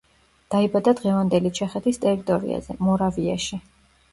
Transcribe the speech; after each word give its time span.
დაიბადა 0.53 0.93
დღევანდელი 0.99 1.51
ჩეხეთის 1.59 2.01
ტერიტორიაზე, 2.07 2.77
მორავიაში. 2.89 3.65